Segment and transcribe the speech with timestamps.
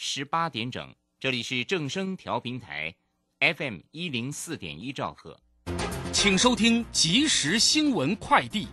[0.00, 2.94] 十八点整，这里是正声调频台
[3.40, 5.36] ，FM 一零四点一兆赫，
[6.12, 8.68] 请收听即时新闻快递。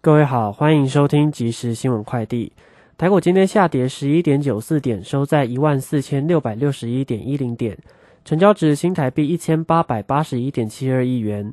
[0.00, 2.52] 各位好，欢迎收听即时新闻快递。
[2.96, 7.76] 台股今天下跌十一点九四点，收在一万四千六百六十一点一零点，
[8.24, 11.52] 成交值新台币一千八百八十一点七二亿元。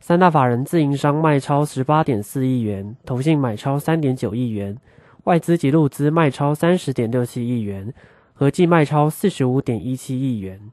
[0.00, 4.78] 三大法人自营商卖超十八点四亿元，投信买超三点九亿元，
[5.26, 7.92] 外资及路资卖超三十点六七亿元，
[8.32, 10.70] 合计卖超四十五点一七亿元。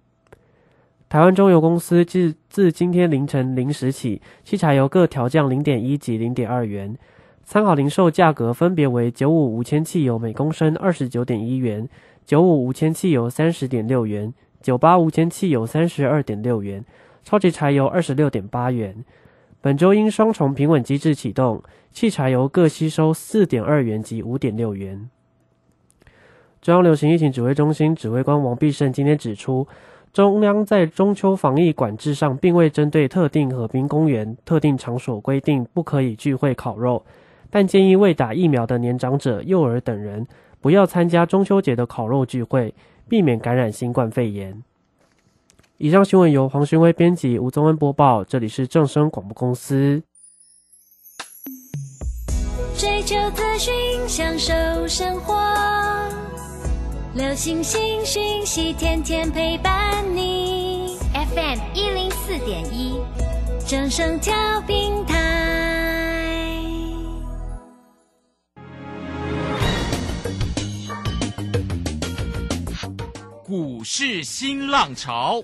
[1.10, 6.96] 台湾中油公司自自今天凌晨零时起，汽柴油各调降零点一及零点二元，
[7.44, 11.90] 参考零售价格分别为九五无铅汽油每公升二十九点一元，
[12.24, 16.86] 九五无铅汽油三十点六元，九八无铅汽油三十二点六元，
[17.24, 19.04] 超级柴油二十六点八元。
[19.64, 25.10] 本周因双重平稳机制启动，汽柴油各吸收四点二元及五点六元。
[26.62, 29.66] 中央流行疫情指挥中心指挥官王必胜今天指出，
[30.12, 37.02] 中央在中秋防疫管制上，并未针对特定河滨公园、特定场所规定不可以聚会烤肉，
[37.50, 40.28] 但建议未打疫苗的年长者、幼儿等人
[40.60, 42.76] 不要参加中秋节的烤肉聚会，
[43.08, 44.62] 避免感染新冠肺炎。
[45.84, 48.24] 以上新闻由黄勋威编辑，吴宗恩播报。
[48.24, 50.02] 这里是正声广播公司。
[52.78, 53.74] 追求资讯，
[54.08, 54.54] 享受
[54.88, 55.36] 生活，
[57.14, 60.98] 流星星讯息，天天陪伴你。
[61.36, 63.02] FM 一零四点一，
[63.68, 66.62] 正声调频台。
[73.44, 75.44] 股市新浪潮。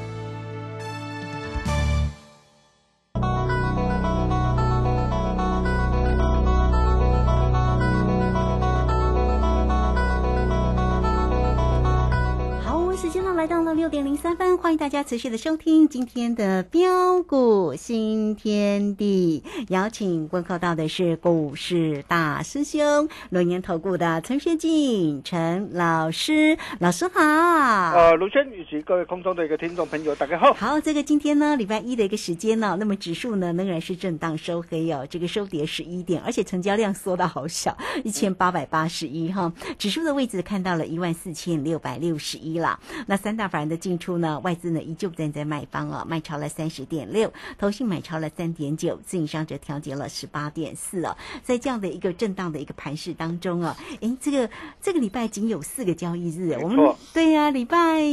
[13.81, 19.43] 六点零三分，欢迎大家持续的收听今天的标股新天地。
[19.69, 27.19] 邀请问候到的是股市大师兄龙年投顾的陈学进陈老师，老师好。
[27.19, 30.53] 呃，卢轩以及各位空中的一个听众朋友，大家好。
[30.53, 39.51] 好，这个今天呢，礼拜一的一个时间呢，那么指数呢仍然是震荡收黑哦，这个收跌十一点，而且成交量缩到好小，一千八百八十一哈。
[39.79, 43.31] 指数的位置看到了一万四千六百六十一了，那三。
[43.31, 51.15] 大法人的进出呢，外资呢依旧站在卖方啊，卖超了三十点六，投信买超了三点九，自营商则调节了十八点四哦。
[51.41, 54.49] 在这样的一个震荡的一个盘势当中啊，哎，这个
[54.81, 58.03] 这个礼拜仅有四个交易日，我们对呀，礼拜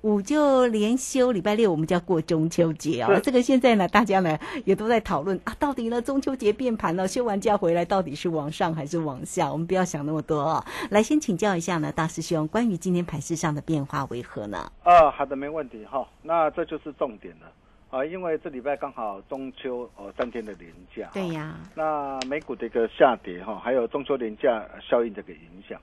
[0.00, 3.20] 五就连休，礼拜六我们就要过中秋节哦。
[3.22, 9.52] 这个现在呢，大家呢也都在讨论啊，到底呢中秋节变盘了，休完假回来到底是往上还是往下？
[9.52, 10.64] 我们不要想那么多哦。
[10.88, 14.70] 来，先请教一下呢，大师兄，关于今天盘势上的变化为何呢？
[15.02, 16.06] 啊，好的，没问题哈。
[16.22, 17.50] 那这就是重点了
[17.90, 21.10] 啊，因为这礼拜刚好中秋哦三天的连假。
[21.12, 21.56] 对呀。
[21.74, 25.80] 那美股的一个下跌哈，还有中秋连假效应这个影响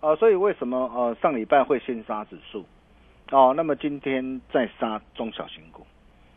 [0.00, 2.64] 啊，所以为什么呃上礼拜会先杀指数
[3.30, 3.52] 哦？
[3.54, 5.86] 那么今天再杀中小型股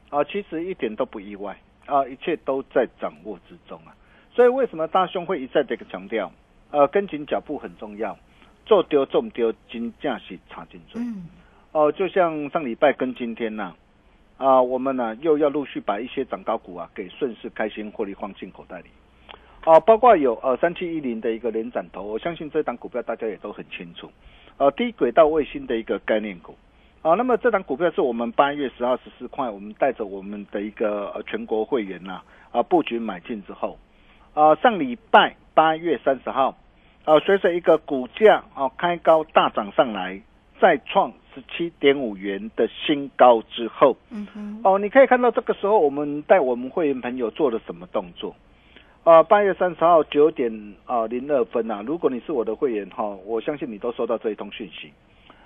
[0.10, 3.96] 啊，其实一点都不意外啊，一切都在掌握之中啊。
[4.34, 6.30] 所以为什么大兄会一再这个强调
[6.72, 8.18] 呃跟紧脚步很重要，
[8.66, 11.02] 做丢做丢，金价是差进准。
[11.02, 11.30] 嗯。
[11.76, 13.74] 哦，就像上礼拜跟今天呐，
[14.38, 18.86] 啊，我们呢又要陆续把一些涨高股啊给顺势开心获利放进口袋里，
[19.66, 24.10] 啊，包括有呃三七一零的一个连涨头，我相信这档股票大家也都很清楚，
[24.56, 26.56] 呃，低轨道卫星的一个概念股，
[27.02, 32.22] 啊，那么这档股票是我们八月十号十四块，我们带着我们的一个呃全国会员呐
[32.54, 33.78] 啊布局买进之后，
[34.34, 36.56] 啊，上礼拜八月三十号，
[37.04, 40.22] 啊，随着一个股价啊开高大涨上来。
[40.60, 48.36] 再创十七点五元的新高之后，嗯哼，哦，你可以看到这个时候我们带我们会员朋友做了什么动作？
[49.04, 54.92] 啊，八月三十号九点啊零二分呐、如果你是我的会员哈、我相信你都收到这一通讯息。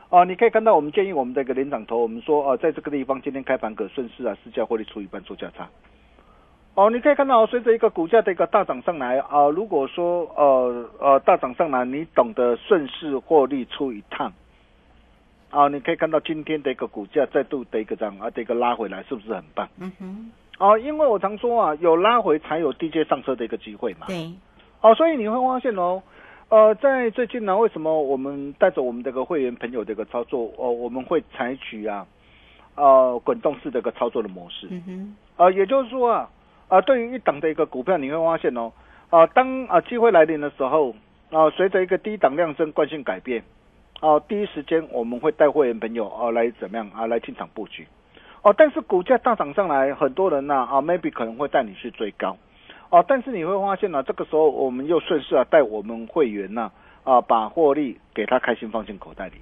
[0.09, 5.67] 哦、你可以看到我们建议我们的一个连长头，我们说哦、在这个地方今天开盘可顺势啊市价获利出一半做价差。
[6.75, 14.31] 哦，你可以看到随着一个股价的一个大涨上来啊、如果说呃呃大涨上来，你懂得顺势获利出一趟。
[15.50, 19.68] 啊，你可以看到今天的一个股价再度的一个涨啊的一个拉回来，是不是很棒？
[19.80, 24.07] 嗯哼，哦，因为我常说啊，有拉回才有低阶上车的一个机会嘛。
[24.07, 24.31] 对，
[24.81, 26.01] 哦，所以你会发现哦，
[26.50, 32.06] 呃，在最近呢，为什么我们带着我们这个会员朋友的一个操作，哦，我们会采取啊，
[32.75, 34.68] 呃，滚动式的一个操作的模式。
[34.69, 36.30] 嗯哼，呃，也就是说啊，
[36.68, 38.72] 啊、对于一档的一个股票，你会发现哦，
[39.10, 40.94] 啊、当啊、机会来临的时候，
[41.31, 43.44] 啊、随着一个低档量增惯性改变，
[44.01, 47.86] 哦、第一时间我们会带会员朋友哦、来怎么样啊来进场布局，
[48.42, 52.38] 哦，但是股价大涨上来，很多人呢啊 maybe 可能会带你去追高，
[52.90, 56.72] 哦，但是你会发现呢、这个时候我们又顺势啊带我们会员呢
[57.04, 59.36] 啊把获利给他开心放进口袋里。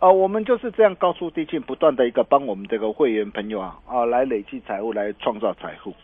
[0.00, 5.94] 啊，我们就是这样高出低进，不断的一个帮我们这个会员朋友啊啊来累积财富，来创造财富。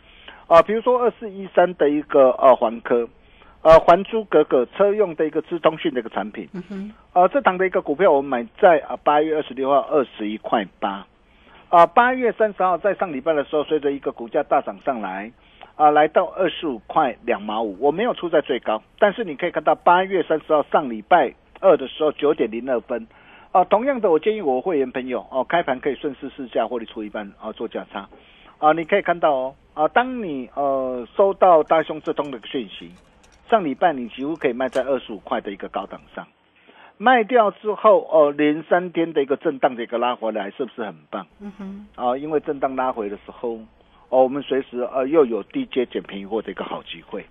[0.46, 3.06] 啊，比如说二四一三的一个呃环科，
[3.62, 11.06] 呃还珠格格车用的一个资通讯的一个产品，嗯哼，啊，这档的一个股票我们买在啊八月二十六号二十一块八，
[11.68, 15.30] 啊八月三十号在上礼拜的时候，随着一个股价大涨上来，
[15.76, 23.06] 啊来到二十五块两毛五，我没有出在最高，但是你可以看到八月三十号上礼拜二的时候九点零二分，
[23.52, 28.08] 啊同样的我建议我会员朋友哦、开盘可以顺势试价获利出一半啊做价差，
[28.56, 32.90] 啊你可以看到哦啊当你呃收到大兄这通的讯息。
[33.50, 36.26] 上礼拜你几乎可以卖在二十五块的一个高档上，
[36.96, 41.26] 卖掉之后哦，连三天的一个震荡的一个拉回来，是不是很棒？
[41.40, 42.16] 嗯哼，啊？
[42.16, 43.58] 因为震荡拉回的时候，
[44.08, 47.24] 哦，我们随时呃又有低阶捡便宜货的一个好机会，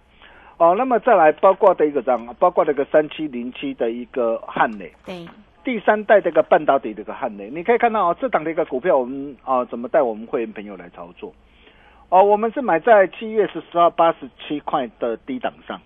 [0.58, 5.26] 哦，那么再来包括的一个涨，包括这个三七零七的一个汉磊，对，
[5.64, 11.34] 第三代这个半导体的一个汉磊，你可以看到哦，这档的一个股票，我们啊怎么带我们会员朋友来操作？
[12.10, 15.80] 哦，我们是买在七月十四号八十七块的低档上，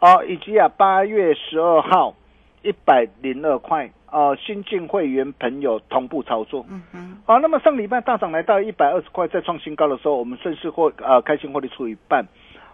[0.00, 2.14] 哦，以及啊八月十二号
[2.62, 6.64] 一百零二块，哦，新进会员朋友同步操作。
[6.70, 12.24] 嗯哼，好、那么上礼拜大涨来到一百二十块，再创新高的时候，我们顺势获呃开心获利出一半。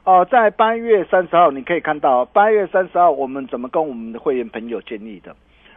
[0.04, 5.34] 哦、在八月三十号，你可以看到八月三十号我们怎么跟我们的会员朋友建议的。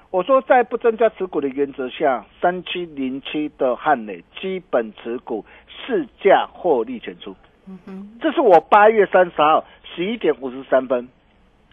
[0.10, 7.34] 我说，在不增加持股的原则下，三七零七的汉磊基本持股市价获利全出。
[7.68, 11.08] 嗯哼，这是我八月三十号十一点五十三分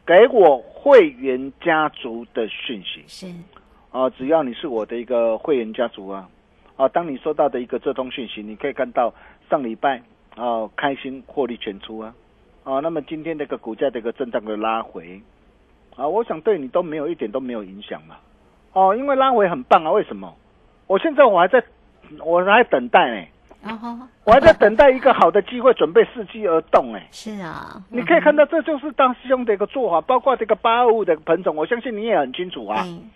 [0.06, 3.02] 给我会员家族的讯息。
[3.06, 3.26] 是，
[3.90, 6.28] 啊，只要你是我的一个会员家族啊，
[6.76, 9.12] 啊，当你收到的一个这通讯息，你可以看到
[9.48, 10.02] 上礼拜
[10.36, 12.14] 啊开心获利全出啊，
[12.64, 15.20] 啊，那么今天这个股价的一个震荡的拉回，
[15.96, 18.16] 啊，我想对你都没有一点都没有影响嘛，
[18.72, 20.34] 哦，因为拉回很棒啊，为什么？
[20.86, 21.64] 我现在我还在，
[22.22, 23.26] 我还在等待呢、
[23.64, 32.82] 然后我还在等待一个好的机会，准备伺机而动哎、是啊，你可以看到，这就是大师兄的一个做法，包括这个八二五的彭总，我相信你也很清楚啊。
[32.84, 33.10] 嗯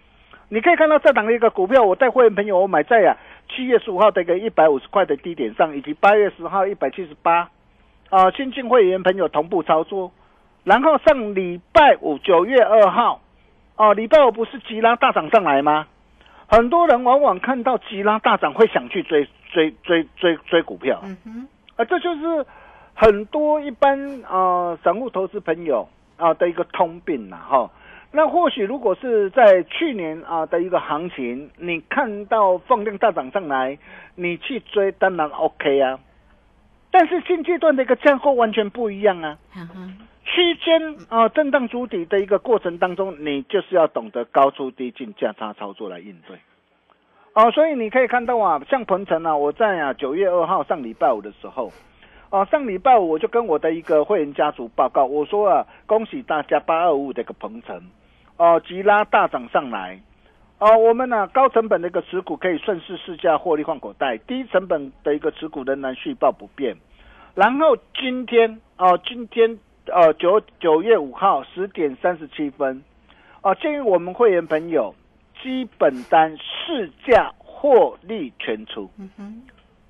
[0.50, 3.12] 你可以看到这档的一个股票，我带会员朋友我买在啊
[3.54, 7.50] 七月十五号的一个一百五十块的低点上，以及八月十号一百七十八，
[8.08, 10.10] 啊，新进会员朋友同步操作。
[10.64, 13.20] 然后上礼拜五九月二号，
[13.76, 15.86] 哦、礼拜五不是急拉大涨上来吗？
[16.48, 22.46] 很多人往往看到急拉大涨会想去追追追追追股票，嗯哼，啊，这就是
[22.94, 25.86] 很多一般啊、呃散户投资朋友
[26.16, 27.70] 啊、的一个通病呐、哈。
[28.10, 33.78] 那或许如果是在去年啊、的一个行情，你看到放量大涨上来，
[34.14, 36.00] 你去追当然 OK 啊。
[36.90, 39.36] 但是现阶段的一个架构完全不一样啊。
[40.30, 46.36] 区间啊震荡主底的一个过程当中，你就是要懂得高出低进价差操作来应对。
[47.32, 51.72] 哦，所以你可以看到啊，像鹏程啊，我在啊九月二号上礼拜五的时候，
[52.30, 57.80] 啊上礼拜五我就跟我的一个会员家族报告，我说啊，恭喜大家八二五的一个鹏程，
[58.36, 60.00] 哦、急拉大涨上来。
[60.58, 66.76] 哦，我们呢、高成本的一个持股可以顺势试价获利换口袋，低成本的一个持股仍然续报不变。
[67.34, 69.58] 然后今天哦、今天
[69.92, 72.82] 呃九九月五号十点三十七分，
[73.42, 74.94] 哦、建议我们会员朋友
[75.42, 79.42] 基本单市价获利全出，嗯哼，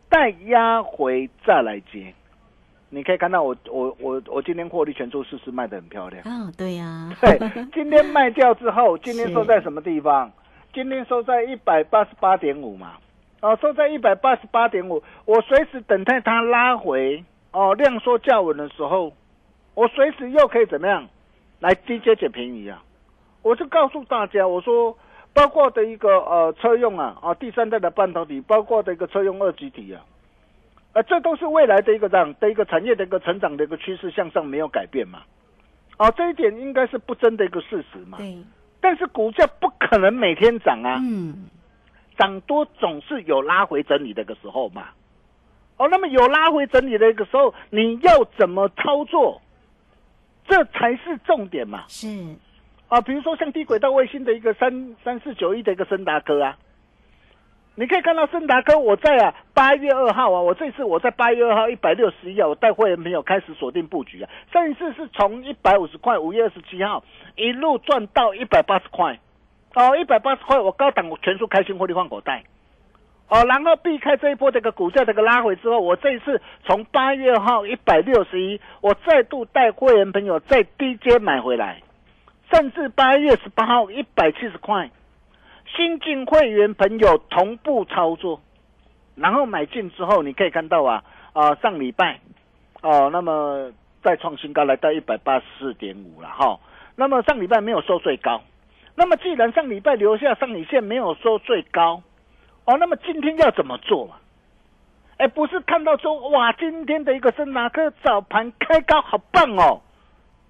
[0.08, 2.12] 待压回再来接。
[2.90, 6.22] 你可以看到我我我我今天获利全出，是不是卖的很漂亮？
[6.24, 7.38] 哦，对呀，对，
[7.74, 10.30] 今天卖掉之后，今天 收在什么地方？
[10.72, 12.92] 今今天收在一百八十八点五嘛，
[13.42, 19.12] 哦，收在一百八十八点五，我随时等待它拉回哦，量缩较稳的时候，
[19.78, 21.06] 我随时又可以怎么样
[21.60, 22.82] 来低阶捡便宜啊？
[23.42, 24.98] 我就告诉大家，我说
[25.32, 30.02] 包括的一个呃车用啊啊第三代的半导体，包括的一个车用二极体啊，
[30.94, 35.20] 啊，这都是未来的一个这样的一个产业的一个成长的一个趋势向上没有改变嘛，
[35.96, 38.18] 哦，这一点应该是不争的一个事实嘛。
[38.18, 38.36] 对，
[38.80, 41.48] 但是股价不可能每天涨啊，嗯，
[42.18, 44.88] 涨多总是有拉回整理的一个时候嘛。
[45.76, 49.40] 哦，那么有拉回整理的一个时候，你要怎么操作？
[50.48, 51.84] 这才是重点嘛。
[51.88, 52.08] 是，
[52.88, 56.56] 啊，比如说像低轨道卫星的一个三三四九一的一个森达科啊，
[57.74, 67.04] 你可以看到森达科，我在啊八月二号啊，我这次我在八月二号一百六十一啊，我带会员朋友开始锁定布局啊，上一次是从一百五十块，五月二十七号
[67.36, 69.20] 一路赚到一百八十块，
[69.74, 72.42] 哦，一百八十块我高档我全数开心获利换口袋，
[73.28, 81.82] 哦，然后避开这一波这个股价这个拉回之后，我这一次从八月号一百六十一，我再度带会员朋友在低阶买回来。
[82.50, 84.90] 甚至八月十八号一百七十块，
[85.76, 88.40] 新进会员朋友同步操作，
[89.14, 91.04] 然后买进之后，你可以看到啊
[91.34, 92.18] 啊、上礼拜
[92.80, 93.70] 哦、那么
[94.02, 96.58] 再创新高来到一百八十四点五了哈。
[96.96, 98.40] 那么上礼拜没有收最高，
[98.94, 102.02] 那么既然上礼拜留下上影线没有收最高，
[102.68, 104.16] 哦，那么今天要怎么做嘛？
[105.16, 109.80] 哎，不是看到说哇，今天的一个是哪个早盘开高好棒哦，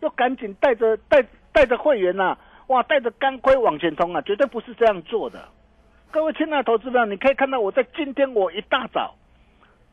[0.01, 5.49] 要赶紧带着带带着会员呐、哇，带着钢盔往前冲啊，绝对不是这样做的。
[6.11, 9.15] 各位亲爱的投资者，你可以看到我在今天我一大早，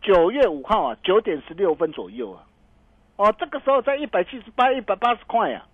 [0.01, 2.41] 九月五号啊，九点十六分左右啊，
[3.17, 5.67] 哦，这个时候在一百七十八、一百八十块啊，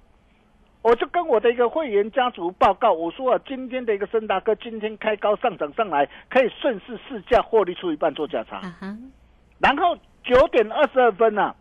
[0.82, 8.62] 我就跟我的一个会员家族报告，我说啊，今天的一个森达哥今天开高上涨上来，可以顺势市价获利出一半做价差。
[9.60, 11.56] 然后九点二十二分啊、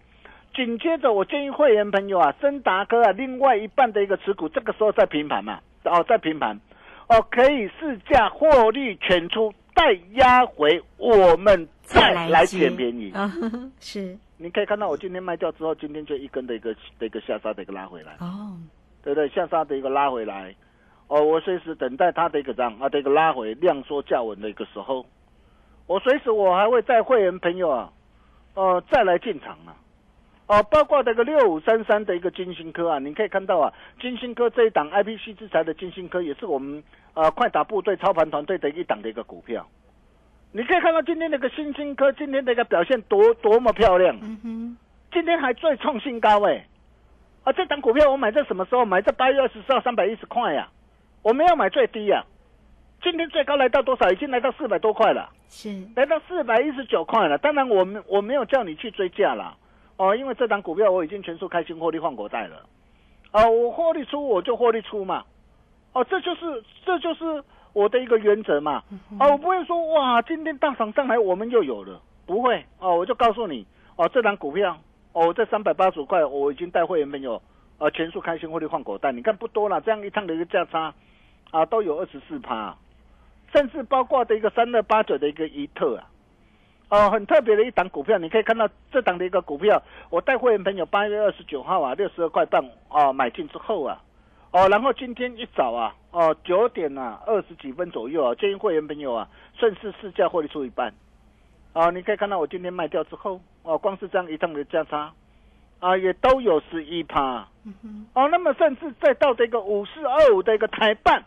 [0.55, 6.59] 紧接着我建议会员朋友啊，森达哥啊，另外一半的一个持股，这个时候在平盘嘛，哦，在平盘，
[7.09, 13.13] 哦，可以试价获利全出，再压回我们再来接捡便宜。
[13.81, 14.17] 是。
[14.43, 18.57] 你可以看到我今天卖掉之后，今天就一根的一个的一个下杀的一个拉回来，哦，
[19.03, 19.29] 对不对？
[19.31, 20.55] 向上的一个拉回来，
[21.09, 25.07] 哦，我随时等待它的一个这样啊的一个拉回量缩价稳的一个时候，
[25.87, 27.93] 我随时我还会带会员朋友啊，
[28.55, 29.77] 呃，再来进场啊。
[30.47, 36.83] 哦，包括这个六五三三的一个金星科啊，你可以看到啊，金星科这一档 IPC 制裁的金星科也是我们
[37.15, 39.65] 呃快打部队操盘团队的一档的一个股票。
[40.51, 44.77] 你可以看到今天那个新星科今天的一个表现多多么漂亮，嗯哼，
[45.13, 46.67] 今天还再创新高哎！
[47.51, 48.85] 啊，这档股票我买在什么时候？
[48.85, 49.03] 买？
[49.03, 50.69] 在八月二十四号三百一十块呀、
[51.23, 52.25] 我们要买最低呀、
[53.03, 54.09] 今天最高来到多少？
[54.11, 55.69] 已经来到四百多块了，是。
[55.97, 57.37] 来到四百一十九块了。
[57.39, 59.57] 当然，我们我没有叫你去追价啦，
[59.97, 62.65] 哦，因为这档股票我已经全数开新获利换股袋了，
[63.33, 65.25] 哦，我获利出我就获利出嘛，
[65.93, 67.43] 哦，这就是这就是
[67.73, 68.85] 我的一个原则嘛，
[69.19, 72.65] 哦，我不会说哇，今天大涨上来我们又有了，不会。
[72.79, 73.67] 哦，我就告诉你
[73.97, 74.79] 哦，这档股票
[75.13, 77.41] 哦，这三百八十块我已经带会员朋友
[77.79, 80.95] 呃全数开心获利换口袋，你看不多了，这样一趟的一个价差
[81.51, 82.77] 啊都有二十四趴，
[83.53, 86.07] 甚至包括的一个三二八九的一个一特啊。
[86.91, 94.03] 哦，很特别的一档股票，你可以看到这档的一个股票，我带会员朋友八月二十九号啊，六十二块半哦买进之后啊，
[94.51, 100.93] 哦，然后今天一早啊，哦九点啊二十几分左右啊，建议会员朋友啊顺势市价获利出一半，
[101.75, 105.13] 哦，你可以看到我今天卖掉之后，哦，光是这样一趟的价差，
[105.79, 107.47] 啊也都有十一趴，
[108.15, 111.25] 哦，那么甚至再到这个五四二五的一个台办，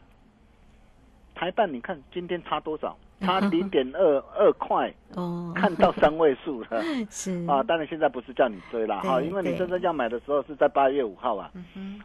[1.35, 2.97] 台办你看今天差多少？
[3.23, 4.93] 差零点二二块。
[5.15, 6.67] 哦，看到三位数了
[7.09, 7.63] 是啊！
[7.63, 11.49] 当然现在不是叫你追了哈，因为你真正要买的时候是在八月五号啊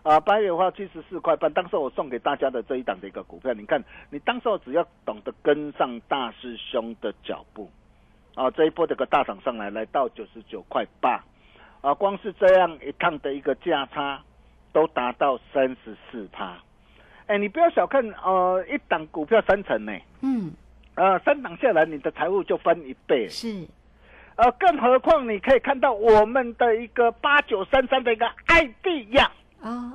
[0.05, 7.69] 啊，八月五号七十四块半，当时我送给大家的这一档的一个股票，你看你当时候只要懂得跟上大师兄的脚步
[8.39, 11.21] 啊，这一波这个大涨上来来到九十九块八
[11.81, 14.23] 啊，光是这样一趟的一个价差
[14.73, 16.57] 都达到三十四趴，
[17.27, 19.93] 哎，你不要小看呃一档股票三成呢。
[20.21, 20.53] 嗯，
[20.95, 23.29] 呃，三档下来，你的财务就翻一倍。
[23.29, 23.67] 是
[24.37, 29.29] 呃，更何况你可以看到我们的一个八九三三的一个艾迪亚，
[29.63, 29.93] 哦，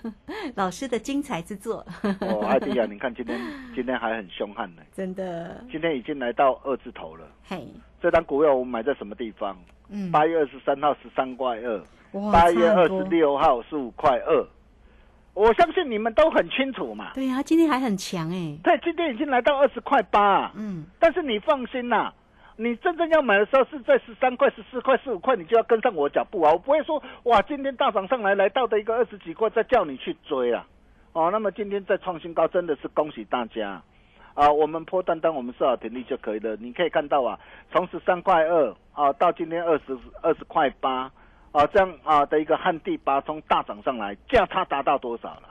[0.54, 1.84] 老师的精彩之作，
[2.20, 3.38] 哦，艾迪亚，你看今天
[3.74, 7.26] 今天还很凶悍呢，真的，今天已经来到二字头了。
[7.44, 7.66] 嘿，
[8.00, 9.56] 这张股票我们买在什么地方？
[9.88, 11.82] 嗯，八月二十三号十三块二，
[12.32, 14.46] 八月二十六号十五块二。
[15.32, 17.12] 我相信你们都很清楚嘛。
[17.14, 18.58] 对呀，今天还很强哎。
[18.62, 20.52] 对，今天已经来到二十块八。
[20.54, 22.12] 嗯，但是你放心呐，
[22.62, 26.52] 你真正要买的时候是在十三块、十四块、十五块，你就要跟上我脚步啊！
[26.52, 30.66] 我不会说哇，今天大涨上来，来到的一个二十几块，再叫你去追啊。
[31.14, 33.80] 哦，那么今天再创新高，真的是恭喜大家
[34.34, 34.52] 啊！
[34.52, 36.54] 我们破单单，我们设好停利就可以了。
[36.56, 37.40] 你可以看到啊，
[37.72, 41.10] 从十三块二啊到今天二十二十块八
[41.52, 45.48] 啊，这样啊的一个旱地拔葱大涨上来，价差达到多少了？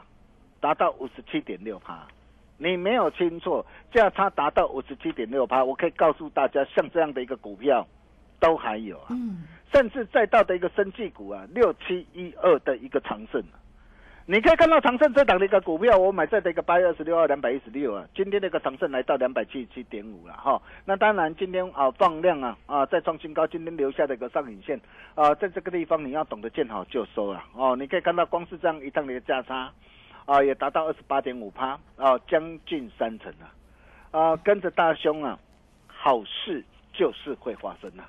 [0.61, 2.05] 达到五十七点六趴。
[2.59, 5.63] 你没有清错，价差达到五十七点六趴。
[5.63, 7.87] 我可以告诉大家，像这样的一个股票
[8.39, 13.57] 都还有啊，嗯，甚至再到的一个生技股啊，六七一二的一个长盛啊
[14.25, 20.61] 你可以看到长盛这档的一个股票，我买在的一个八月二十六号两百一十六啊，今天那个长盛来到两百七十七点五了哈。
[20.85, 24.79] 那当然今天啊放量啊啊再创新高，今天留下的一个上影线
[25.15, 27.75] 啊，在这个地方你要懂得见好就收啊哦。
[27.75, 29.71] 你可以看到光是这样一趟的一个价差
[30.29, 33.49] 啊，也达到二十八点五趴啊，将近三成啊
[34.11, 35.39] 啊，跟着大兄啊，
[35.87, 38.07] 好事就是会发生啊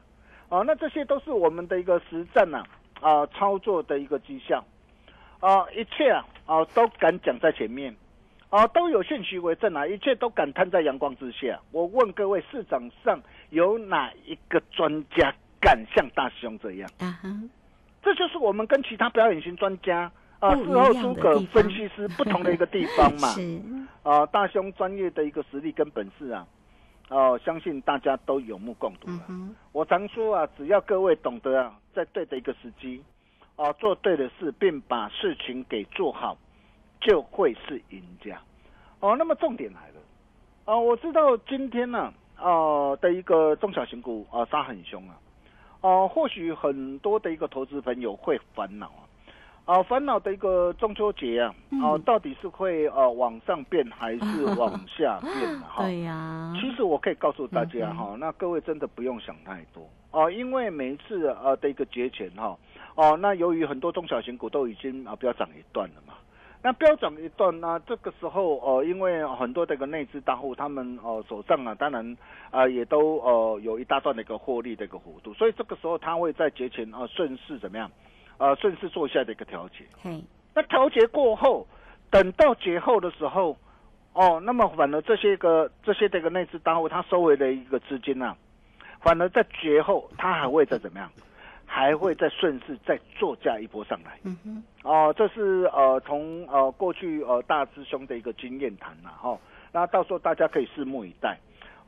[0.50, 0.62] 哦。
[0.67, 2.62] 那这些都是我们的一个实战呐
[3.00, 4.62] 啊操作的一个绩效。
[5.41, 7.97] 啊，一切啊啊都敢讲在前面，
[8.50, 11.59] 啊都有现实为证啊，一切都敢摊在阳光之下。
[11.73, 16.91] 我问各位，市场上有哪一个专家敢像大兄这样？
[16.99, 17.31] 啊哈，
[18.03, 23.28] 这就是我们跟其他表演型专家啊，事后诸葛分析师不同的一个地方嘛。
[23.37, 23.61] 是，
[24.02, 26.47] 啊，大兄专业的一个实力跟本事啊，
[27.11, 29.20] 哦、相信大家都有目共睹了。
[29.28, 33.02] 嗯，我常说啊，只要各位懂得啊，在对的一个时机，
[33.56, 36.38] 啊，做对的事，并把事情给做好，
[37.00, 38.40] 就会是赢家。
[39.00, 40.00] 哦，那么重点来了，
[40.64, 45.18] 啊，我知道今天呢、啊，的一个中小型股啊杀很凶啊，
[45.82, 49.04] 哦、或许很多的一个投资朋友会烦恼啊。
[49.67, 55.64] 啊，烦恼的一个中秋节啊，哦、嗯到底是会呃往上变还是往下变呢？
[55.69, 57.97] 哈、 对呀，其实我可以告诉大家嗯。
[57.97, 59.88] 哈，那各位真的不用想太多。
[60.11, 62.59] 哦，因为每一次呃的一个节前哈，
[62.97, 66.14] 哦，那由于很多中小型股都已经啊飙涨一段了嘛，
[66.62, 72.16] 那飙涨一段呢，这个时候呃，因为很多的一个内资大户他们呃手上啊，当然
[72.51, 77.88] 啊、也都呃有一大段的一个获利的一个幅度，所以这个时候他会在节前啊顺势怎么样，
[78.40, 79.85] 呃顺势做下的一个调节。
[80.03, 80.18] 嘿，
[80.55, 81.66] 那调节过后，
[82.11, 83.55] 等到节后的时候，
[84.14, 88.35] 哦，那么反而这些个这些这个内资单位他收回的一个资金啊，
[89.00, 91.11] 反而在节后它还会再怎么样，
[91.66, 94.18] 还会再顺势再做价一波上来。
[94.24, 99.38] 嗯哼，哦，这是呃从呃过去呃大师兄的一个经验谈呐、哈、
[99.70, 101.38] 那到时候大家可以拭目以待。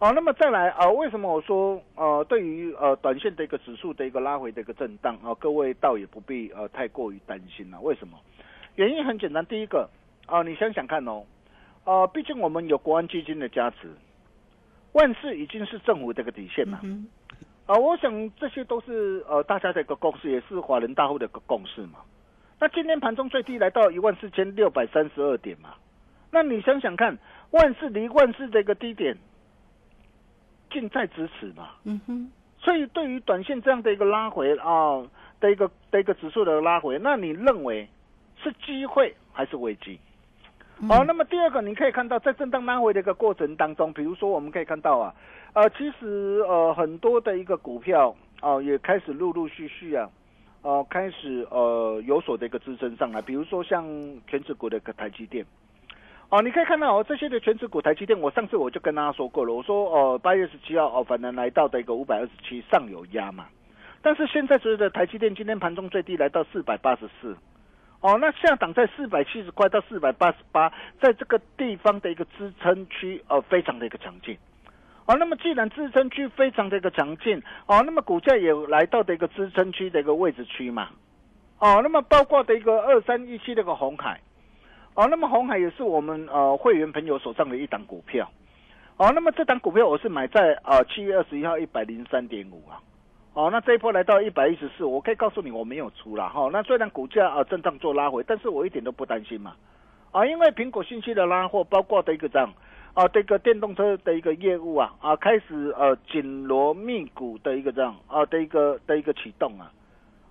[0.02, 8.18] 哦，那么再来啊、呃为什么我说呃对于呃短线的一个指数的一个拉回的一个震荡啊、各位倒也不必呃太过于担心了、为什么？
[8.74, 9.88] 原因很简单，第一个
[10.26, 11.22] 啊、你想想看哦，
[11.84, 13.76] 呃，毕竟我们有国安基金的加持，
[14.90, 16.80] 万事已经是政府这个底线嘛。
[16.82, 17.06] 嗯
[17.66, 22.00] 啊、我想这些都是呃大家的一个共识，也是华人大户的一个共识嘛。
[22.58, 25.74] 那今天盘中最低来到一万四千六百三十二点嘛，
[26.32, 27.16] 那你想想看，
[27.52, 29.16] 万事离万事的一个低点
[30.72, 31.70] 近在咫尺嘛。
[31.84, 35.02] 嗯哼，所以对于短线这样的一个拉回啊、
[35.38, 37.88] 的一个的一个指数的拉回，那你认为
[38.42, 39.98] 是机会还是危机？
[40.80, 45.14] 嗯好、那么第二个，你可以看到在震荡拉回的一个过程当中，比如说我们可以看到啊，
[45.52, 50.10] 呃，其实呃很多的一个股票哦、也开始陆陆续续啊，
[50.62, 53.86] 呃开始呃有所的一个支撑上来，比如说像
[54.26, 55.46] 全指股的一个台积电。
[56.32, 63.44] 哦，你可以看到哦，这些的全指股台积电，我上次我就跟大家说过了，我说哦，八月十七号哦，反正来到的一个五百二十七上有压嘛，
[64.00, 67.36] 但是现在所有的台积电今天盘中最低来到四百八十四，
[68.00, 74.34] 哦，那下档在四百七十块到四百八十八，在这个地方的一个支撑区呃非常的一个强劲。
[75.04, 80.88] 哦，那么既然支撑区非常的一个强劲，哦，那么股价也来到的一个支撑区的一个位置区嘛，
[81.58, 84.18] 哦，那么包括的一个二三一七的一个红海，
[84.94, 88.30] 哦，那么红海也是我们呃会员朋友手上的一档股票，
[88.96, 92.80] 哦，那么这档股票我是买在呃七月二十一号一百零三点五啊，
[93.34, 96.28] 哦，那这一波来到一百一十四，我可以告诉你我没有出啦。
[96.28, 99.54] 哈、那虽然股价啊震荡做拉回，但是我一点都不担心嘛，
[100.10, 102.52] 啊，因为苹果信息的拉货，包括的一个这样。
[102.94, 109.72] 啊，这个电动车的一个业务啊，啊，开始呃紧锣密鼓的一个这样啊的一个的一个启动啊，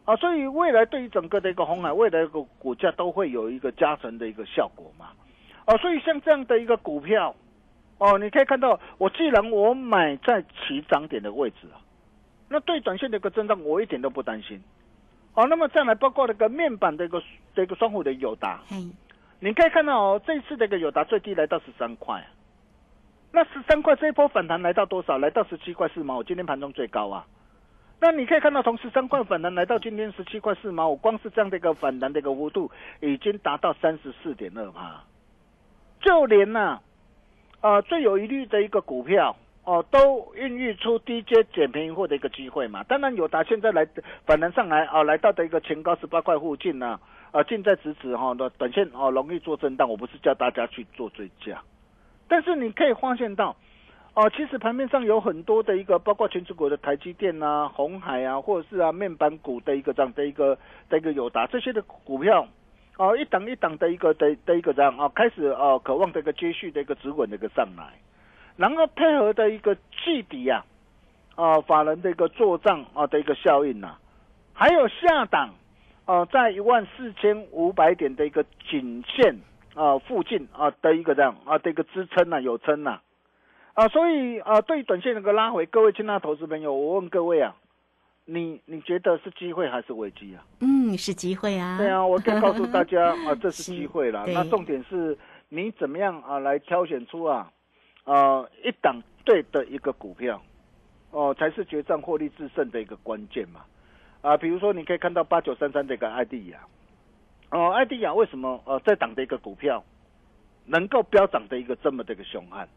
[0.03, 5.09] 啊，所以未来对于整个的一个红海未来的一个股价都会有一个加成的一个效果嘛，
[5.67, 7.35] 哦、所以像这样的一个股票，
[7.99, 11.77] 哦，你可以看到，我既然我买在起涨点的位置啊，
[12.49, 14.59] 那对短线的一个震荡我一点都不担心，
[15.35, 17.21] 哦，那么再来包括那个面板的一个
[17.53, 18.77] 的一个双虎的友达，嘿，
[19.39, 22.25] 你可以看到哦，这次的一个友达最低来到十三块，
[23.31, 25.19] 那十三块这一波反弹来到多少？
[25.19, 27.23] 来到十七块四毛，今天盘中最高啊。
[28.03, 35.03] 那你可以看到，从十三块反弹来到今天十七块四毛，我光是这样的一个反弹的一个幅度，已经达到三十四点二趴。
[36.01, 36.79] 就连呐、
[37.61, 42.83] 呃，最有疑虑的一个股票哦、都孕育出低阶捡便宜货的一个机会嘛。
[42.85, 43.87] 当然，友达现在来
[44.25, 51.61] 反弹上来啊、来到的一个前高十八块附近呢、啊，近在咫尺哈，那短线哦容易做震荡，我不是叫大家去做追加，
[52.27, 53.55] 但是你可以发现到。
[54.13, 60.57] 哦，其实盘面上有很多的一个，包括全指股的台积电啊、红海啊，或者是啊面板股的一个这样的一个
[60.89, 62.45] 的一个友达这些的股票，
[62.97, 67.93] 哦一档一档的一个的的一个这样啊，开始哦渴望的一个接续的一个止稳的一个上来，
[68.57, 70.65] 然后配合的一个季底啊，
[71.35, 73.95] 啊法人的一个做账啊的一个效应呐、
[74.51, 75.51] 还有下档
[76.05, 79.39] 哦在一万四千五百点的一个颈线
[79.73, 83.01] 啊附近啊的一个这样啊的一个支撑呐、有撑呐、啊，
[83.91, 87.55] 所以啊，对于短线那个拉回，各位亲爱的投资朋友，我问各位啊，
[88.25, 90.43] 你你觉得是机会还是危机啊？
[90.59, 91.77] 嗯，是机会啊。
[91.77, 94.25] 对啊，我可以告诉大家 啊，这是机会啦。
[94.27, 95.17] 那重点是
[95.49, 97.51] 你怎么样啊来挑选出啊，
[98.03, 100.41] 呃一档对的一个股票，
[101.11, 103.61] 哦、才是决战获利制胜的一个关键嘛。
[104.21, 106.59] 啊，比如说你可以看到八九三三这个艾迪亚，
[107.49, 109.83] 哦、艾迪亚为什么呃在档的一个股票
[110.65, 112.67] 能够飙涨的一个这么的一个凶悍？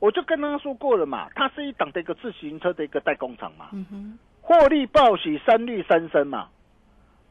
[0.00, 6.48] 我就跟大家说过了嘛，它是一档的一个自行车的一个代工厂嘛，嗯哼，获利报喜，三率三升嘛。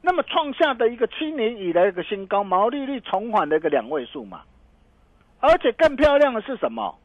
[0.02, 4.42] 那么创下的一个七年以来的一个新高，毛利率重返的一个两位数嘛。
[5.40, 6.98] 而且更漂亮的是什么？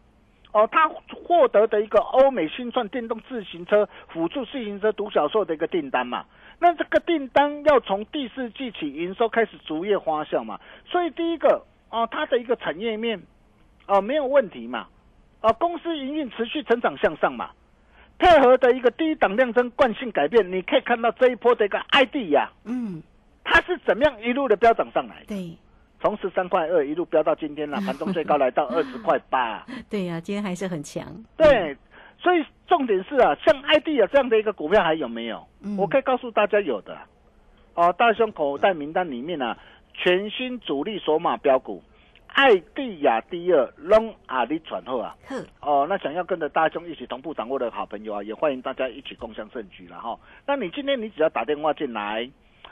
[0.53, 6.25] 哦，它获得的一个欧美新创电动自行车辅助自行车独角兽的一个订单嘛。
[6.59, 10.61] 那这个订单要从第四季起营收开始逐月发酵嘛。
[10.85, 13.22] 所以第一个哦，它的一个产业面
[13.87, 14.88] 哦没有问题嘛。
[15.43, 17.51] 哦，公司营运持续成长向上嘛。
[18.19, 23.03] 配合的一个低档量增惯性改变，你可以看到这一波的一个 ID 呀、嗯，
[23.43, 25.27] 它是怎么样一路的飙涨上来的？
[25.27, 25.57] 对
[26.01, 29.65] 从十三块二一路飙到今天了，盘中最高来到二十块八。
[29.91, 31.05] 对呀、今天还是很强。
[31.37, 31.77] 对，
[32.19, 35.45] 所以重点是啊，像 ID 啊这样的一个股票还有没有？
[35.63, 36.97] 嗯我可以告诉大家有的。
[37.75, 39.59] 哦，大兄口袋名单里面呢、啊，
[39.95, 41.83] 全新主力索马标股，
[42.35, 45.14] 艾地亚第二龙阿里传后啊。
[45.27, 50.18] 呵，哦，那想要跟着大兄一起同步掌握的好朋友啊，也欢迎大家一起共享盛举了哈。
[50.47, 52.29] 那你今天你只要打电话进来，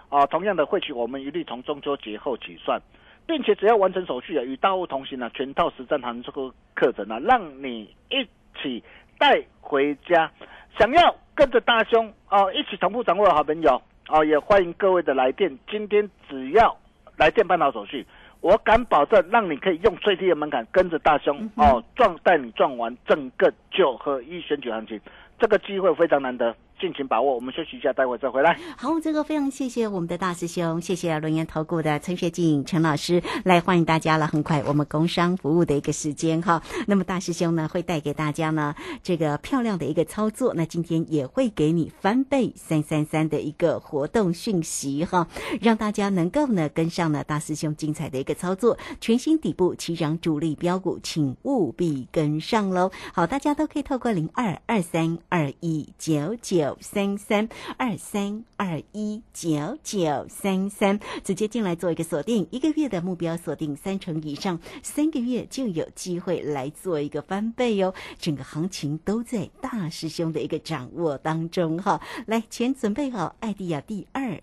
[0.09, 2.81] 啊，同样的会取我们一律从中秋节后起算，
[3.27, 8.27] 并且只要完成手续啊，与大物同行啊，全套实战行这个课程啊，让你一
[8.61, 8.83] 起
[9.19, 10.31] 带回家。
[10.79, 15.59] 想要跟着大兄哦、一起同步掌握的好朋友哦、也欢迎各位的来电。
[15.69, 16.77] 今天只要
[17.17, 18.07] 来电办好手续，
[18.41, 25.01] 我敢保证让你可以用最低的门槛跟着大兄哦赚带你赚完整个九合一选举行情，
[25.39, 27.35] 这个机会非常难得，尽情把握。
[27.35, 28.59] 我们休息一下，待会再回来。
[28.77, 34.27] 好，这个非常谢谢我们的大师兄，谢谢轮岩投顾的陈学静陈老师来欢迎大家了。
[34.27, 45.27] 很快我们工商服务的一个时间哈，那么大师兄呢会带给大家呢这个漂亮的一个操作，那今天也会给你翻倍三三三的一个活动讯息哈，
[45.61, 52.91] 让大家能够呢跟上呢大师兄精彩的一个操作，全新底部起涨主力标股，请务必跟上喽。
[53.13, 67.95] 好，大家都可以透过零二二三二一九九三三二三二一九九三三直接进来做一个锁定，一个月的目标锁定三成以上，三个月就有机会来做一个翻倍哦。
[68.19, 72.01] 整个行情都在大师兄的一个掌握当中哈。
[72.27, 74.41] 来，钱准备好，艾迪亚第二。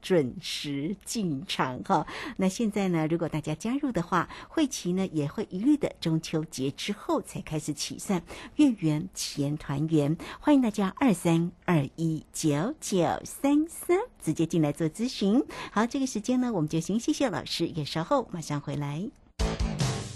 [0.00, 2.06] 准时进场哈。
[2.36, 8.22] 那现在呢，如果大家加入的话，会期呢也会一律的中秋节之后才开始起算，
[8.56, 10.16] 月圆钱团圆。
[10.40, 15.44] 欢迎大家二三二一九九三三直接进来做咨询。
[15.70, 19.10] 好，这个时间呢，我们就先谢谢老师，也稍后马上回来。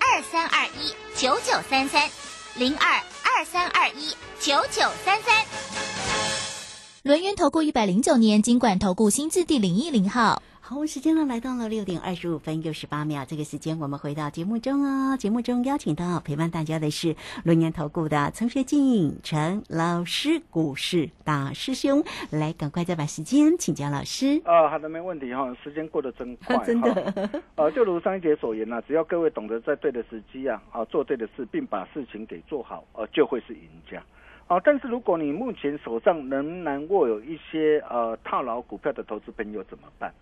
[0.00, 2.08] 二三二一九九三三
[2.56, 4.10] 零二二三二一
[4.40, 5.44] 九九三三。
[7.02, 10.42] 轮源投顾一百零九年金管投顾新字第零一零号。
[10.72, 15.16] 好，时间呢来到了六点二十五分又十八秒，这个时间我们回到节目中哦。
[15.16, 24.40] 节目中邀请到陪伴大家的是轮年投顾的陈学进陈老师，股市大师兄，来赶快再把时间请教老师。
[24.44, 27.40] 啊，好的，没问题哈，时间过得真快， 真的哈。
[27.56, 34.00] 呃，就如上一节所言呐、只要各位懂得在对的时机啊，啊，做对的事，并把事情给做好，呃，就会是赢家。
[34.46, 40.14] 啊，但是如果你目前手上仍然握有一些呃套牢股票的投资朋友怎么办？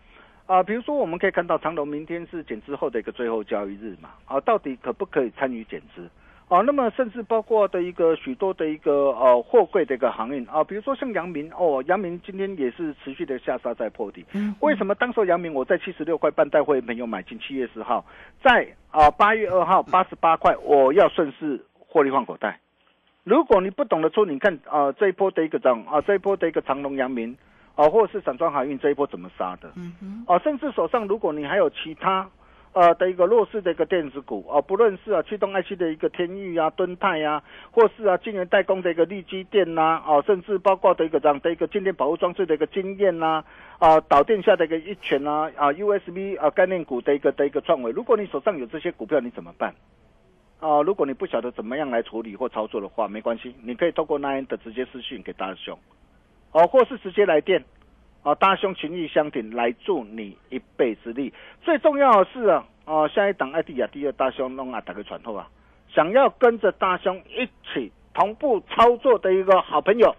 [0.48, 6.08] 啊，比如说我们可以看到长隆明天是减资后的一个最后交易日嘛，啊，到底可不可以参与减资？
[6.48, 14.24] 啊、那么甚至包括的一个许多的一个呃货柜的一个航运啊，比如说像阳明哦，阳明今天也是持续的下杀在破底。
[14.32, 18.02] 嗯为什么当时候阳明我在七十六块半带会朋友买进，七月十号，
[18.42, 22.58] 在啊八月二号八十八块，我要顺势获利换口袋。
[23.24, 27.36] 如果你不懂得出，你看啊、这一波的一个涨啊、这一波的一个长隆阳明
[27.78, 29.70] 啊、或者是散装海运这一波怎么杀的？
[29.76, 32.28] 嗯甚至手上如果你还有其他
[32.72, 43.44] 呃的一个弱势的一个电子股啊，不论是啊驱动 IC 的一个天域啊、敦泰啊，或是啊晶圆代工的一个利基电呐、啊，甚至包括的一个这样的一个静电保护装置的一个经验呐、
[43.78, 49.72] 啊，导电下的一个一拳啊，啊 USB 啊概念股的一个的一个创维，如果你手上有这些股票，你怎么办？
[50.58, 55.78] 啊，如果你不晓得怎么样来处理或操作的话，没关系，你可以透过那样的直接私讯给大兄，
[56.52, 57.62] 哦、或是直接来电，
[58.22, 61.32] 啊，大兄情义相挺，来助你一臂之力。
[61.62, 65.48] 最重要的是啊，啊，下一档艾迪亚第二大兄弄啊，打个传后啊，
[65.92, 70.16] 想要跟着大兄一起同步操作的一个好朋友，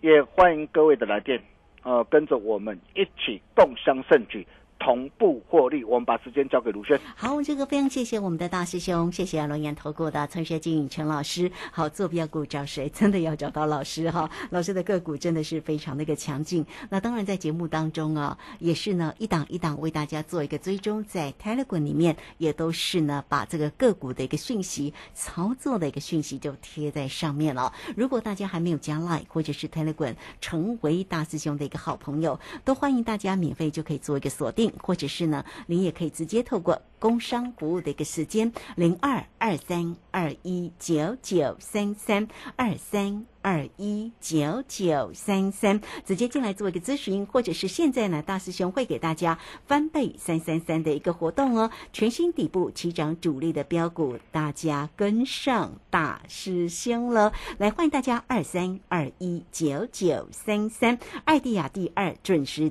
[0.00, 1.42] 也欢迎各位的来电，
[1.82, 4.46] 呃，跟着我们一起共襄盛举。
[4.86, 6.96] 同步获利，我们把时间交给卢轩。
[7.16, 11.50] 好，这个非常谢谢我们的大师兄，谢谢龙岩投顾的陈学进陈老师。
[11.72, 12.88] 好，做标股找谁？
[12.90, 16.64] 真的要找到老师哈， 老师的个股真的是非常的一个强劲。
[16.88, 27.72] 那当然在节目当中啊，也是呢一档一档为大家做一个追踪，在 Telegram 里面也都是呢把这个个股的一个讯息、操作的一个讯息就贴在上面了。
[27.96, 34.72] 如果大家还没有加 Line 或者是 Telegram 成为大师兄的一个好朋友，都欢迎大家免费就可以做一个锁定。
[34.82, 62.64] 或者是呢，您也可以直接透过工商服务的一个时间零二二三二一九九三三二三二一九九三三，直接进来做一个咨询，或者是现在呢，大师兄会给大家翻倍三三三的一个活动哦，全新底部起涨主力的标股，大家跟上大师兄了，来欢迎大家二三二一九九三三，艾迪亚第二准时。